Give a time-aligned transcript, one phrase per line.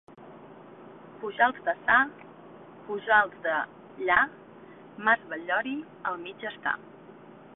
[1.23, 1.97] Pujals de ça,
[2.87, 3.59] Pujals de
[4.07, 4.17] lla,
[5.09, 5.75] Mas Batllori
[6.13, 6.77] al mig està.